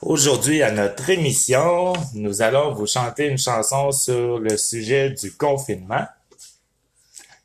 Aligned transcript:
Aujourd'hui, 0.00 0.62
à 0.62 0.72
notre 0.72 1.10
émission, 1.10 1.92
nous 2.14 2.42
allons 2.42 2.74
vous 2.74 2.86
chanter 2.86 3.26
une 3.26 3.38
chanson 3.38 3.92
sur 3.92 4.38
le 4.38 4.56
sujet 4.56 5.10
du 5.10 5.30
confinement. 5.32 6.06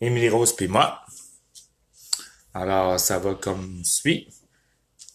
Émilie 0.00 0.28
Rose 0.28 0.54
puis 0.54 0.68
moi. 0.68 1.00
Alors, 2.54 3.00
ça 3.00 3.18
va 3.18 3.34
comme 3.34 3.82
suit. 3.84 4.28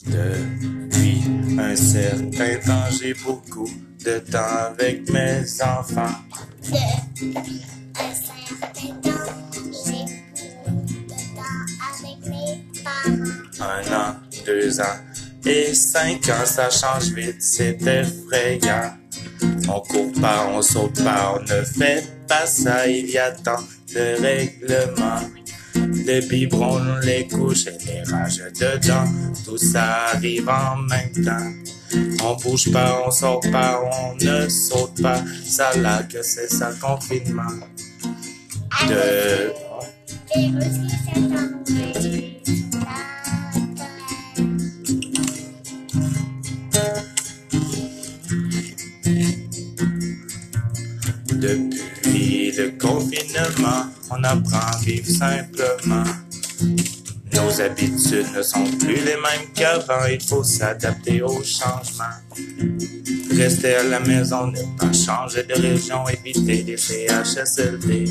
Depuis 0.05 1.21
un 1.59 1.75
certain 1.75 2.57
temps, 2.59 2.91
j'ai 2.99 3.13
beaucoup 3.13 3.69
de 4.03 4.19
temps 4.19 4.65
avec 4.71 5.09
mes 5.09 5.43
enfants. 5.61 6.15
Un 13.59 13.93
an, 13.93 14.15
deux 14.45 14.79
ans 14.79 14.97
et 15.47 15.73
cinq 15.73 16.29
ans, 16.29 16.45
ça 16.45 16.69
change 16.69 17.11
vite, 17.13 17.41
c'est 17.41 17.81
effrayant. 17.81 18.93
On 19.69 19.79
court 19.81 20.11
pas, 20.21 20.47
on 20.51 20.61
saute 20.61 21.01
pas, 21.03 21.35
on 21.37 21.41
ne 21.41 21.63
fait 21.63 22.05
pas 22.27 22.45
ça, 22.45 22.87
il 22.87 23.09
y 23.09 23.17
a 23.17 23.31
tant 23.31 23.63
de 23.93 24.21
règlements. 24.21 25.21
Les 26.05 26.21
biberons, 26.21 26.97
les 27.03 27.27
couches 27.27 27.67
et 27.67 27.77
les 27.85 28.03
rages 28.03 28.43
dedans, 28.59 29.05
tout 29.45 29.57
ça 29.57 30.07
arrive 30.13 30.49
en 30.49 30.77
même 30.77 31.11
temps. 31.23 31.51
On 32.23 32.35
bouge 32.35 32.71
pas, 32.71 33.03
on 33.05 33.11
sort 33.11 33.41
pas, 33.51 33.81
on 33.81 34.15
ne 34.15 34.49
saute 34.49 35.01
pas, 35.01 35.21
ça 35.45 35.75
là 35.77 36.03
que 36.03 36.21
c'est 36.23 36.49
ça 36.49 36.71
confinement. 36.81 37.43
De... 38.87 39.53
Depuis 51.39 52.51
le 52.51 52.71
confinement, 52.79 53.85
on 54.09 54.23
apprend 54.23 54.57
à 54.57 54.79
vivre 54.83 55.07
simplement. 55.07 56.03
Nos 57.33 57.61
habitudes 57.61 58.25
ne 58.35 58.41
sont 58.41 58.65
plus 58.79 58.95
les 58.95 59.15
mêmes 59.15 59.47
qu'avant, 59.53 60.05
il 60.11 60.21
faut 60.21 60.43
s'adapter 60.43 61.21
aux 61.21 61.43
changements. 61.43 62.17
Rester 63.35 63.75
à 63.75 63.83
la 63.83 63.99
maison, 63.99 64.47
ne 64.47 64.61
pas 64.79 64.91
changer 64.91 65.43
de 65.43 65.53
région, 65.53 66.07
éviter 66.09 66.63
les 66.63 66.77
CHSLD. 66.77 68.05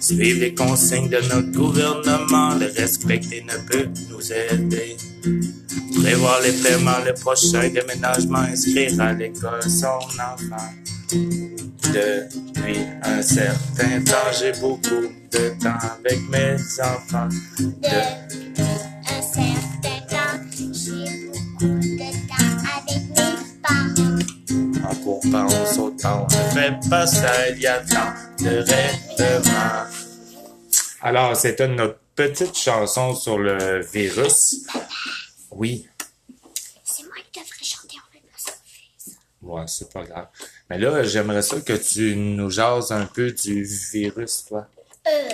Suivre 0.00 0.40
les 0.40 0.54
consignes 0.54 1.08
de 1.08 1.18
notre 1.34 1.50
gouvernement, 1.50 2.54
les 2.54 2.66
respecter 2.66 3.42
ne 3.42 3.56
peut 3.66 3.88
nous 4.10 4.32
aider. 4.32 4.96
Prévoir 6.00 6.40
les 6.42 6.52
paiements, 6.52 7.02
le 7.04 7.14
prochain 7.14 7.68
déménagement, 7.68 8.38
inscrire 8.38 9.00
à 9.00 9.12
l'école 9.12 9.62
son 9.62 9.86
enfant. 9.88 10.70
Depuis 11.12 12.78
un 13.02 13.22
certain 13.22 14.02
temps, 14.04 14.32
j'ai 14.38 14.52
beaucoup 14.60 15.06
de 15.32 15.62
temps 15.62 15.78
avec 15.98 16.20
mes 16.30 16.54
enfants. 16.80 17.28
De- 17.58 17.64
Depuis 18.28 18.62
un 19.10 19.22
certain 19.22 20.00
temps, 20.08 20.40
j'ai 20.72 21.26
beaucoup 21.26 21.78
de 21.78 22.10
temps 22.28 22.56
avec 22.76 23.02
mes 23.10 23.36
parents. 23.62 25.48
en 25.48 25.66
saute 25.66 26.00
pas, 26.02 26.16
on 26.16 26.24
ne 26.26 26.50
fait 26.52 26.88
pas 26.88 27.06
ça, 27.06 27.50
il 27.50 27.60
y 27.60 27.66
a 27.66 27.80
tant 27.80 28.12
de 28.42 28.64
règlements. 28.64 29.86
Alors, 31.02 31.36
c'était 31.36 31.68
notre 31.68 31.98
petite 32.16 32.56
chanson 32.56 33.14
sur 33.14 33.38
le 33.38 33.82
virus. 33.84 34.62
Oui, 35.50 35.86
C'est 36.82 37.02
moi 37.04 37.12
qui 37.30 37.40
devrais 37.40 37.62
chanter 37.64 37.96
en 37.98 38.10
que 38.18 38.18
ça. 38.36 38.52
Ouais, 39.44 39.64
c'est 39.66 39.92
pas 39.92 40.02
grave. 40.04 40.26
Mais 40.68 40.78
là, 40.78 41.02
j'aimerais 41.04 41.42
ça 41.42 41.60
que 41.60 41.72
tu 41.74 42.16
nous 42.16 42.50
jases 42.50 42.92
un 42.92 43.06
peu 43.06 43.30
du 43.32 43.64
virus, 43.92 44.44
toi. 44.46 44.66
Euh. 45.06 45.28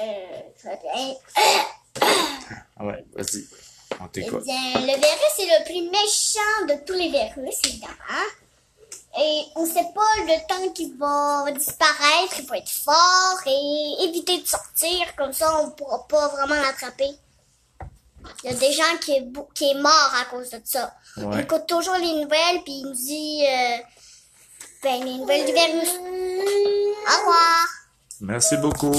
Euh. 0.00 0.42
Ah 2.78 2.84
ouais, 2.84 3.04
vas-y, 3.14 3.46
on 4.00 4.04
Eh 4.06 4.08
t'écoute. 4.10 4.44
bien, 4.44 4.72
le 4.74 4.86
virus 4.94 5.38
est 5.38 5.58
le 5.58 5.64
plus 5.64 5.90
méchant 5.90 6.66
de 6.68 6.84
tous 6.84 6.92
les 6.92 7.08
virus, 7.08 7.56
évidemment. 7.64 8.26
Et 9.18 9.42
on 9.54 9.64
sait 9.64 9.86
pas 9.94 10.24
le 10.26 10.46
temps 10.46 10.72
qu'il 10.74 10.94
va 10.98 11.50
disparaître, 11.52 12.34
il 12.38 12.46
faut 12.46 12.54
être 12.54 12.68
fort 12.70 13.40
et 13.46 14.04
éviter 14.04 14.42
de 14.42 14.46
sortir, 14.46 15.14
comme 15.16 15.32
ça 15.32 15.58
on 15.62 15.70
pourra 15.70 16.06
pas 16.06 16.28
vraiment 16.28 16.60
l'attraper. 16.60 17.10
Il 18.44 18.50
y 18.50 18.54
a 18.54 18.56
des 18.56 18.72
gens 18.72 18.96
qui 19.00 19.12
est, 19.12 19.26
qui 19.54 19.70
est 19.70 19.80
mort 19.80 20.12
à 20.20 20.24
cause 20.30 20.50
de 20.50 20.60
ça. 20.64 20.94
Ouais. 21.16 21.24
On 21.24 21.38
écoute 21.38 21.66
toujours 21.66 21.96
les 21.96 22.22
nouvelles, 22.22 22.62
puis 22.64 22.74
il 22.74 22.86
nous 22.86 22.92
dit 22.92 23.44
euh, 23.46 23.76
ben, 24.82 25.04
les 25.04 25.18
nouvelles 25.18 25.46
du 25.46 25.52
virus. 25.52 25.90
Au 25.90 27.20
revoir! 27.20 27.66
Merci 28.20 28.56
beaucoup. 28.56 28.94